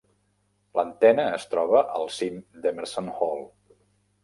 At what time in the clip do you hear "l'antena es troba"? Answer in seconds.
0.79-1.83